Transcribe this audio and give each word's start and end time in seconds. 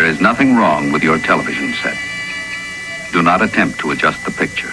There 0.00 0.08
is 0.08 0.18
nothing 0.18 0.56
wrong 0.56 0.92
with 0.92 1.02
your 1.02 1.18
television 1.18 1.74
set. 1.74 1.94
Do 3.12 3.22
not 3.22 3.42
attempt 3.42 3.80
to 3.80 3.90
adjust 3.90 4.24
the 4.24 4.30
picture. 4.30 4.72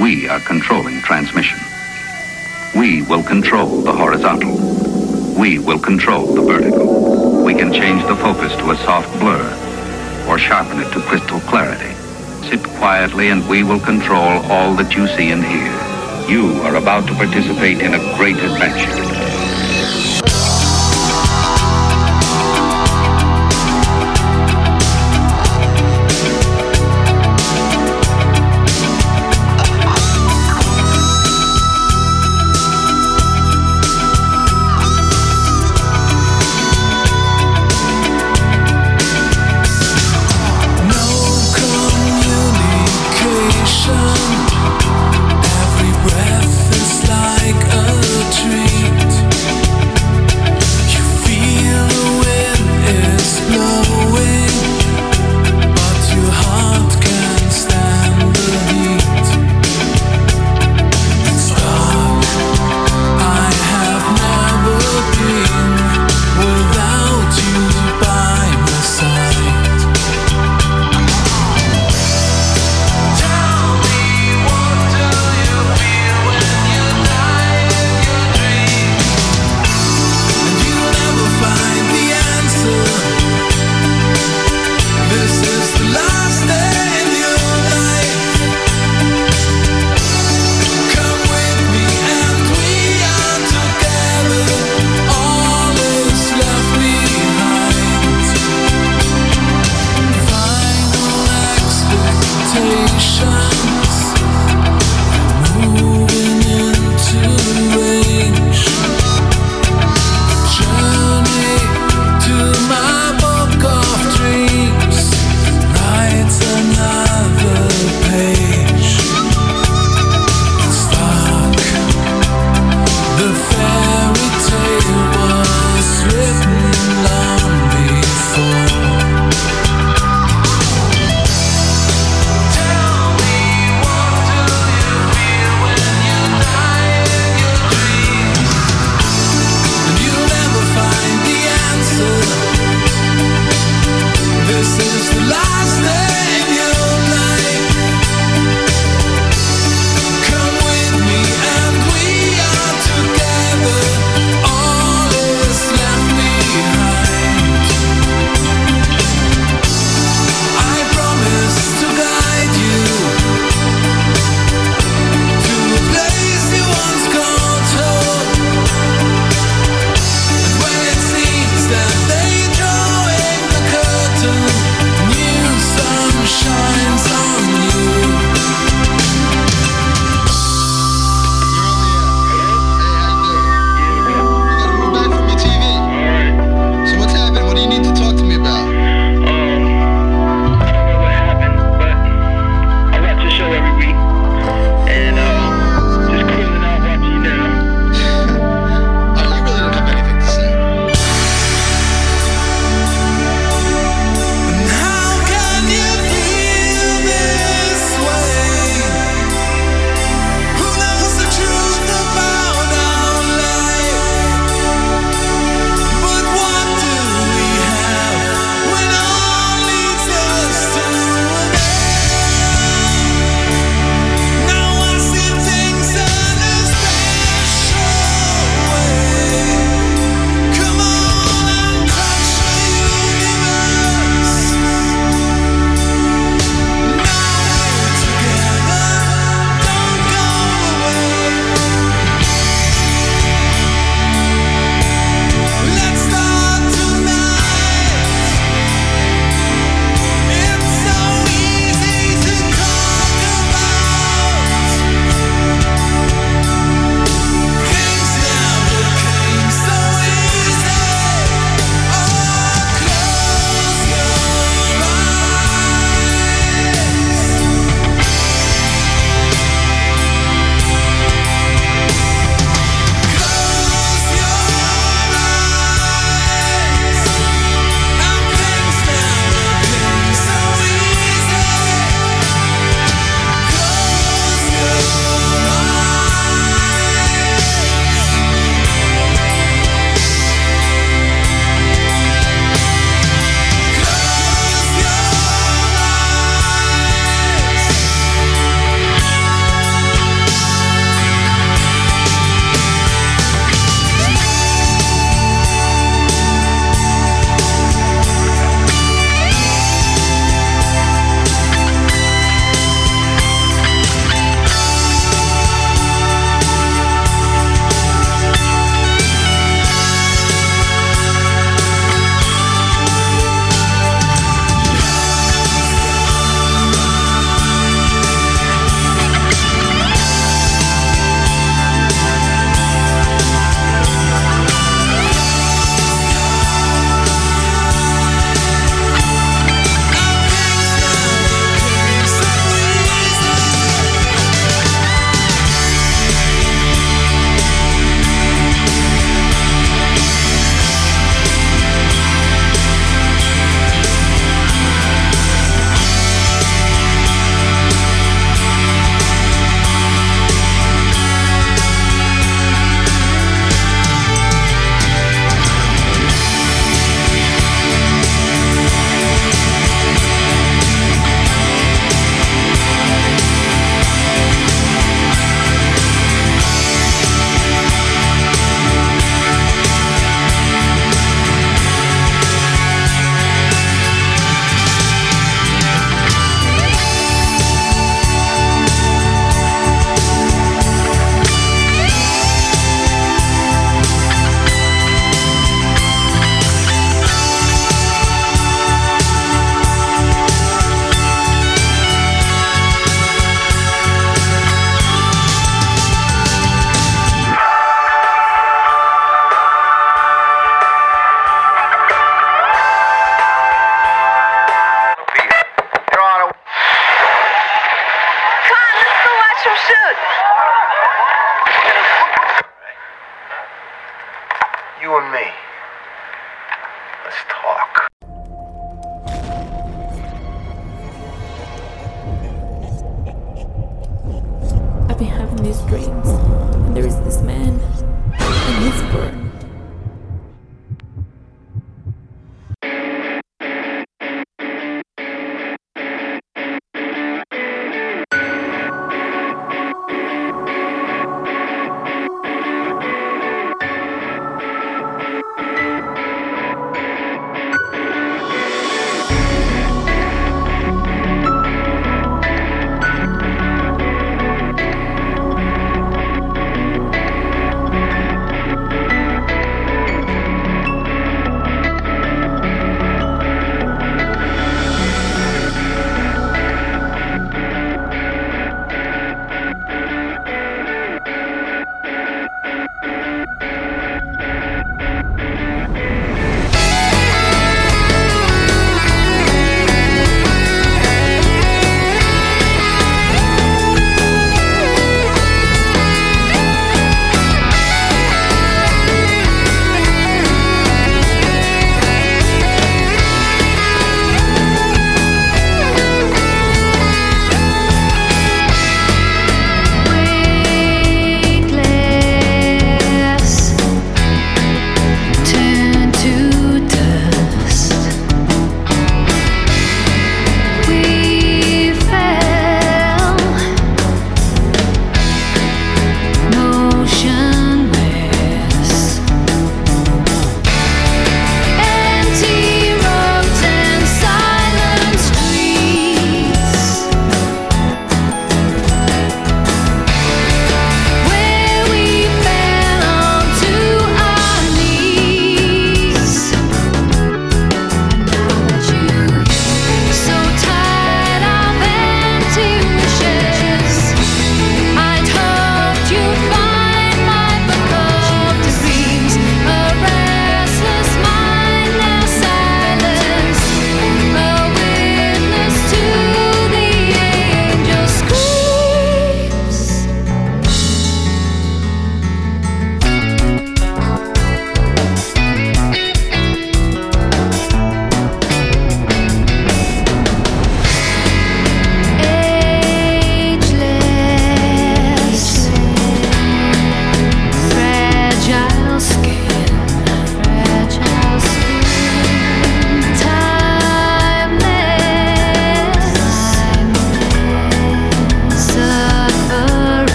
We 0.00 0.28
are 0.28 0.38
controlling 0.38 1.02
transmission. 1.02 1.58
We 2.78 3.02
will 3.02 3.24
control 3.24 3.80
the 3.82 3.92
horizontal. 3.92 4.54
We 5.36 5.58
will 5.58 5.80
control 5.80 6.24
the 6.32 6.42
vertical. 6.42 7.42
We 7.42 7.54
can 7.54 7.72
change 7.72 8.06
the 8.06 8.14
focus 8.14 8.54
to 8.58 8.70
a 8.70 8.76
soft 8.76 9.10
blur 9.18 9.42
or 10.28 10.38
sharpen 10.38 10.78
it 10.82 10.92
to 10.92 11.00
crystal 11.00 11.40
clarity. 11.40 11.92
Sit 12.48 12.62
quietly 12.78 13.30
and 13.30 13.48
we 13.48 13.64
will 13.64 13.80
control 13.80 14.40
all 14.46 14.72
that 14.76 14.94
you 14.94 15.08
see 15.08 15.32
and 15.32 15.42
hear. 15.44 15.74
You 16.30 16.62
are 16.62 16.76
about 16.76 17.08
to 17.08 17.14
participate 17.14 17.80
in 17.80 17.94
a 17.94 18.16
great 18.16 18.36
adventure. 18.36 19.35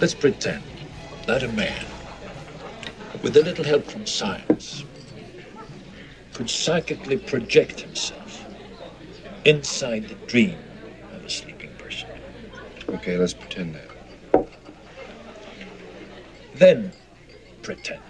Let's 0.00 0.14
pretend 0.14 0.62
that 1.26 1.42
a 1.42 1.48
man, 1.48 1.84
with 3.20 3.36
a 3.36 3.42
little 3.42 3.64
help 3.64 3.84
from 3.84 4.06
science, 4.06 4.84
could 6.34 6.48
psychically 6.48 7.16
project 7.16 7.80
himself 7.80 8.46
inside 9.44 10.08
the 10.08 10.14
dream 10.28 10.56
of 11.12 11.24
a 11.24 11.28
sleeping 11.28 11.70
person. 11.78 12.08
Okay, 12.90 13.16
let's 13.16 13.34
pretend 13.34 13.74
that. 13.74 14.46
Then 16.54 16.92
pretend 17.62 18.00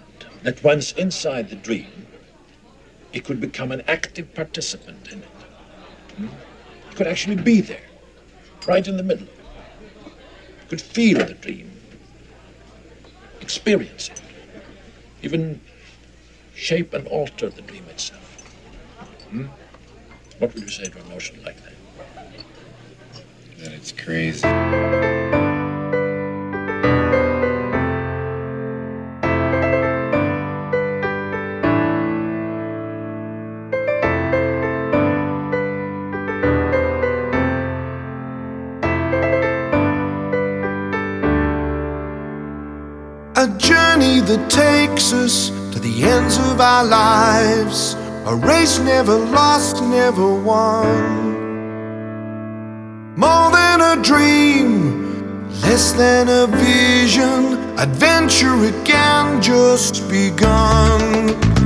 that 0.43 0.63
once 0.63 0.91
inside 0.91 1.49
the 1.49 1.55
dream, 1.55 2.05
he 3.11 3.19
could 3.19 3.41
become 3.41 3.71
an 3.71 3.81
active 3.87 4.31
participant 4.35 5.11
in 5.11 5.23
it. 5.23 5.29
Hmm? 6.17 6.27
Could 6.93 7.07
actually 7.07 7.37
be 7.37 7.61
there, 7.61 7.89
right 8.67 8.87
in 8.87 8.95
the 8.95 9.01
middle. 9.01 9.27
It 10.05 10.69
could 10.69 10.81
feel 10.81 11.17
the 11.17 11.33
dream 11.33 11.78
experience 13.49 14.09
it, 14.09 14.21
even 15.23 15.59
shape 16.53 16.93
and 16.93 17.07
alter 17.07 17.49
the 17.49 17.63
dream 17.63 17.83
itself. 17.89 18.21
Hmm? 19.31 19.47
What 20.37 20.53
would 20.53 20.61
you 20.61 20.69
say 20.69 20.83
to 20.83 20.99
a 20.99 21.09
notion 21.09 21.43
like 21.43 21.57
that? 21.63 21.73
That 23.57 23.71
it's 23.73 23.91
crazy. 23.91 24.47
that 44.29 44.47
takes 44.47 45.11
us 45.11 45.49
to 45.73 45.79
the 45.79 46.03
ends 46.03 46.37
of 46.37 46.61
our 46.61 46.85
lives. 46.85 47.95
A 48.27 48.35
race 48.35 48.77
never 48.77 49.15
lost, 49.15 49.81
never 49.81 50.31
won. 50.31 50.85
More 53.15 53.49
than 53.49 53.81
a 53.81 53.95
dream, 54.03 55.49
less 55.63 55.93
than 55.93 56.29
a 56.29 56.45
vision. 56.45 57.57
Adventure 57.79 58.65
again 58.65 59.41
just 59.41 60.07
begun. 60.07 61.58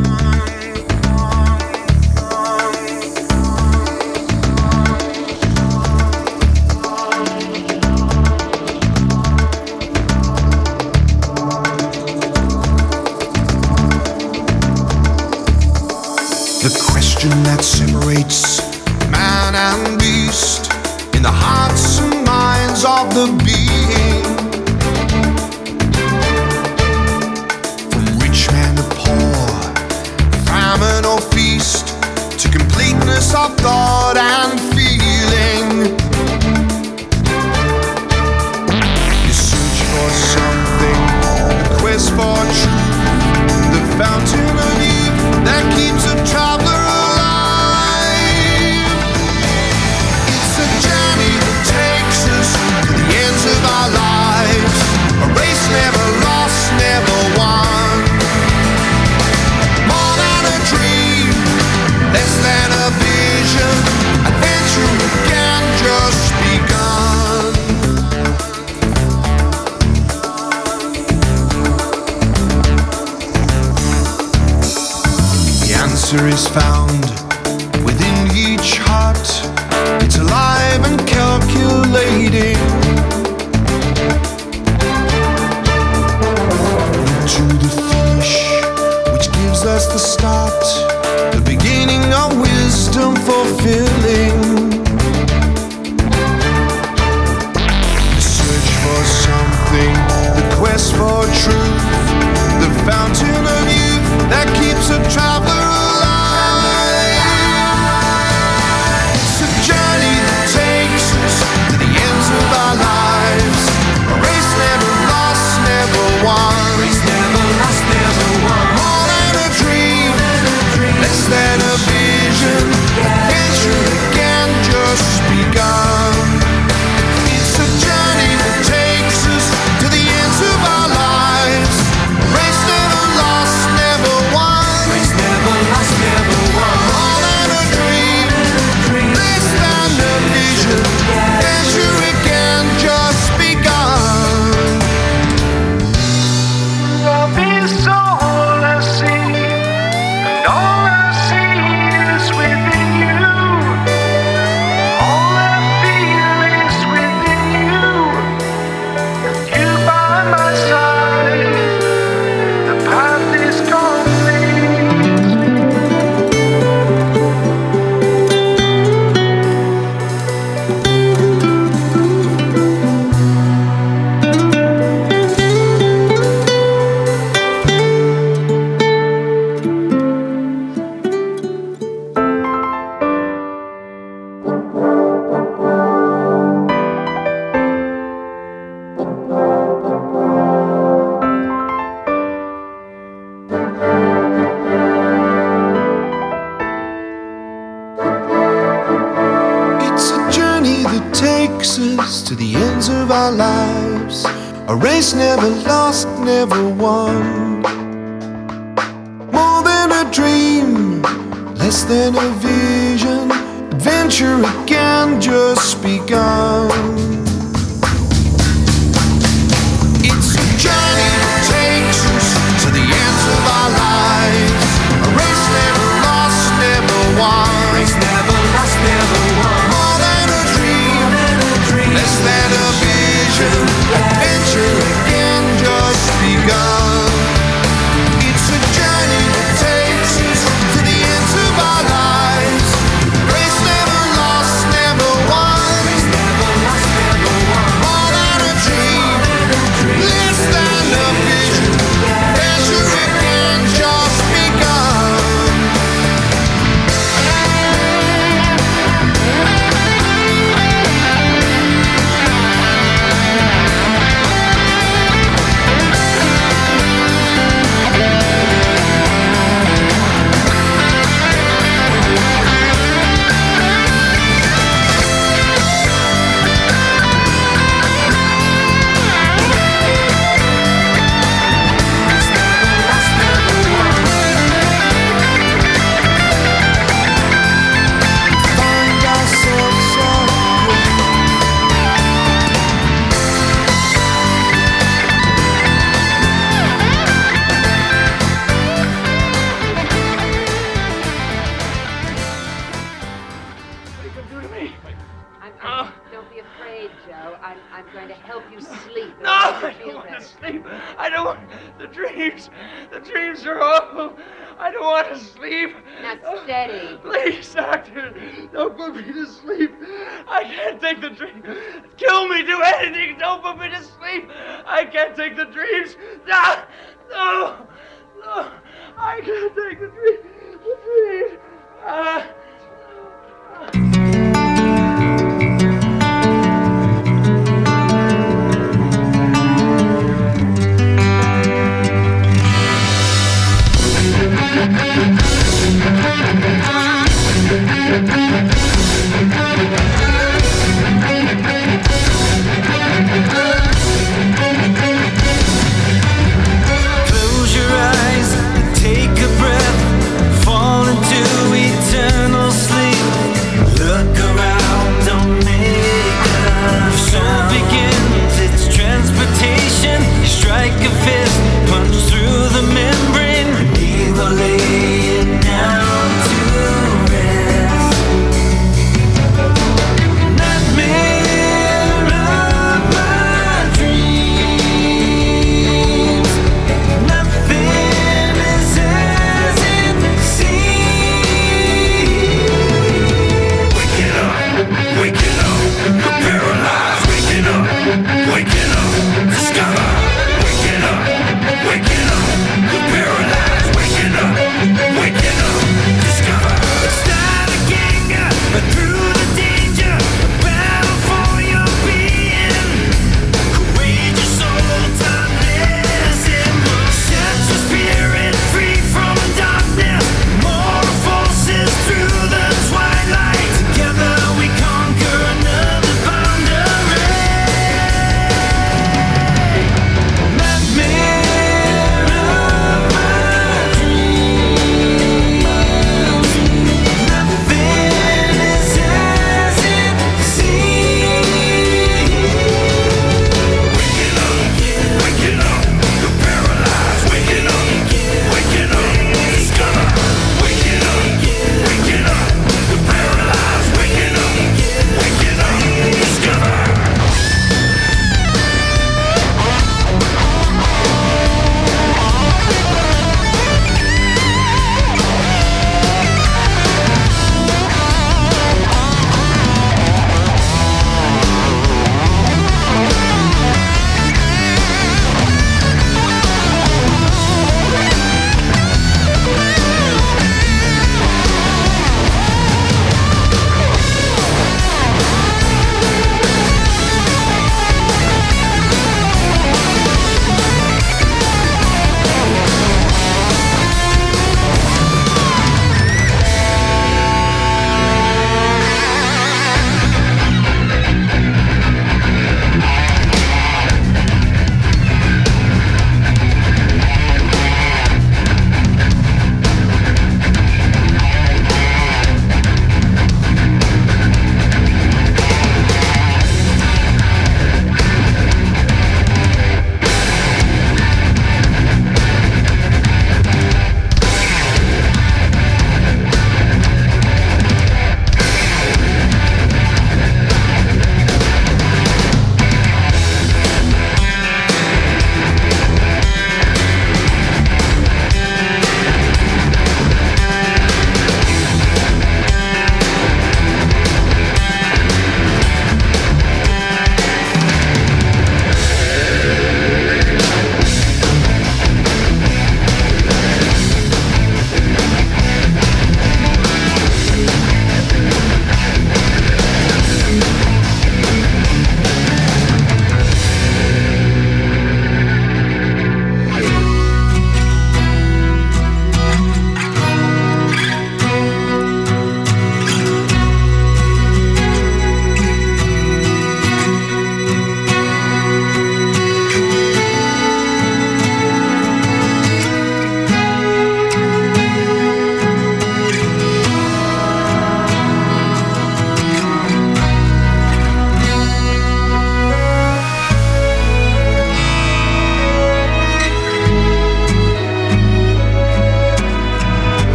is 76.34 76.48
found. 76.48 76.83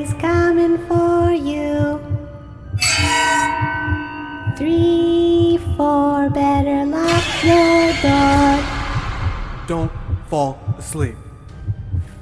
He's 0.00 0.14
coming 0.14 0.78
for 0.88 1.30
you. 1.30 2.00
Three, 4.56 5.58
four, 5.76 6.30
better 6.30 6.86
lock 6.86 7.44
your 7.44 7.92
door. 8.00 8.64
Don't 9.68 9.92
fall 10.30 10.58
asleep. 10.78 11.16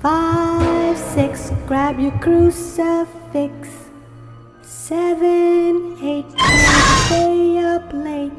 Five, 0.03 0.99
six, 0.99 1.53
grab 1.69 2.01
your 2.01 2.19
crucifix. 2.19 3.69
Seven, 4.63 5.97
eight, 6.03 6.27
stay 7.07 7.59
up 7.59 7.93
late. 7.93 8.33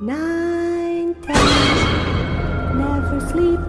Nine, 0.00 1.14
ten, 1.22 2.78
never 2.78 3.20
sleep 3.30 3.60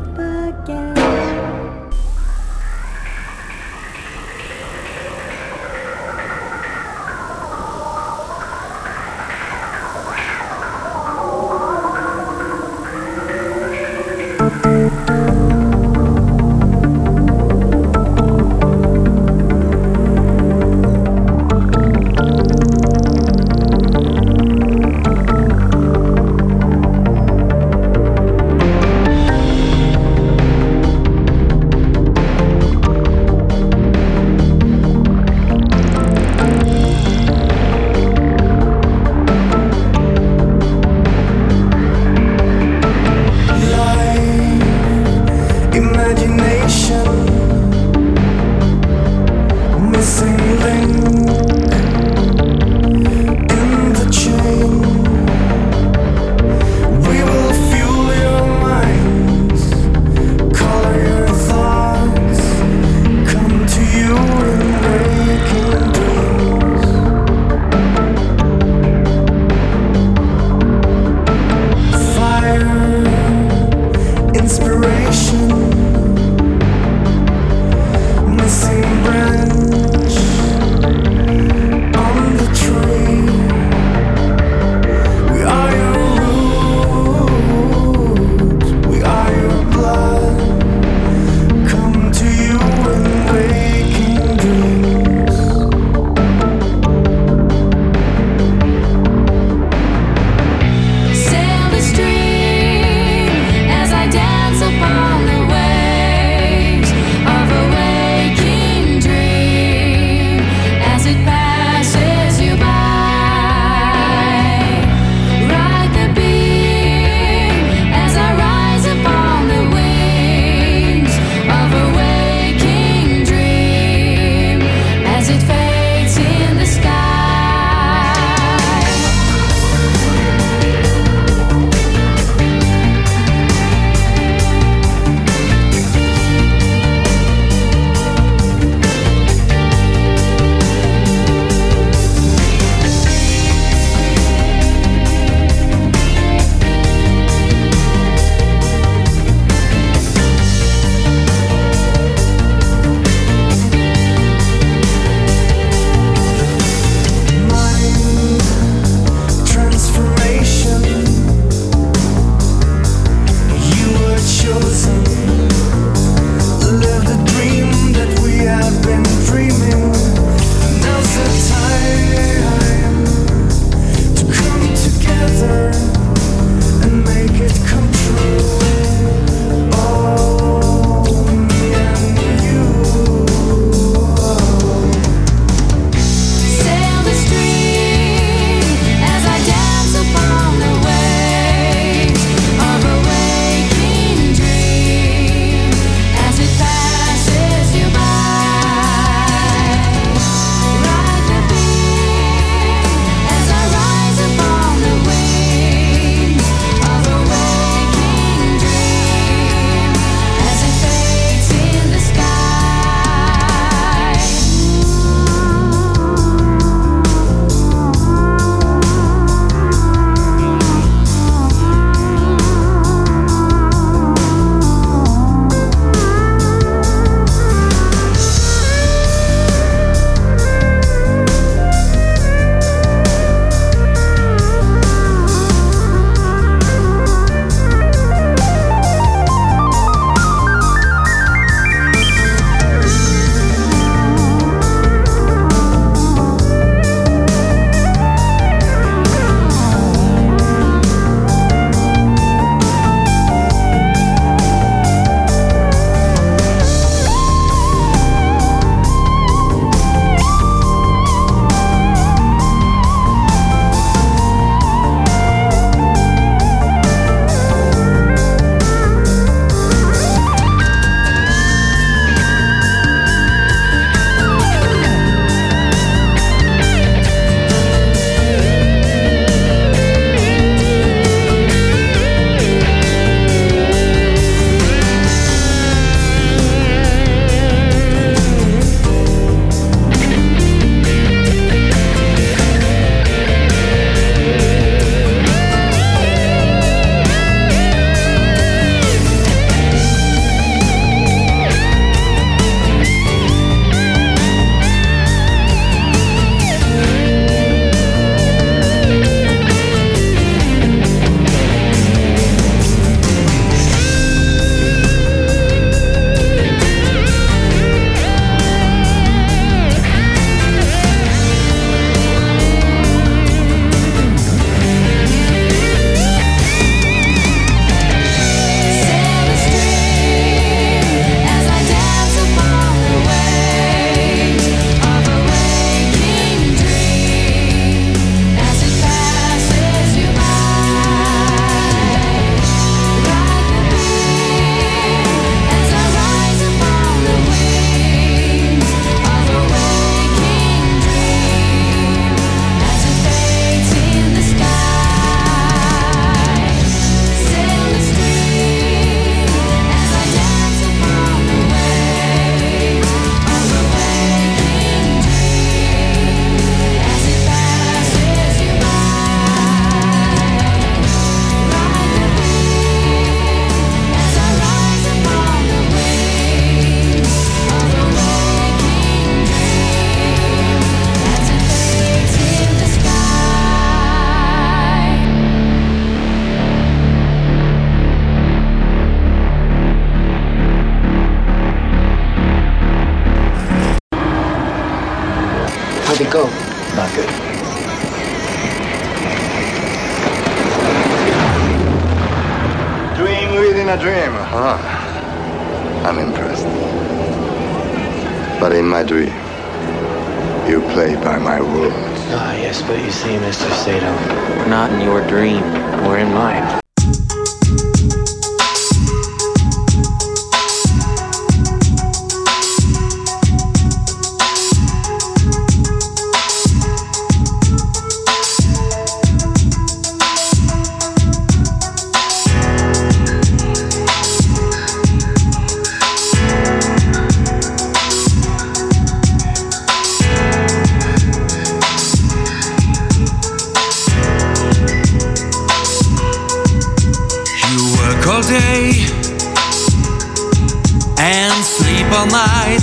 sleep 451.88 452.00
all 452.00 452.08
night. 452.08 452.60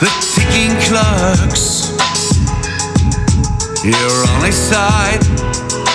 The 0.00 0.10
ticking 0.34 0.76
clocks, 0.88 1.90
your 3.84 4.36
only 4.36 4.52
sight. 4.52 5.85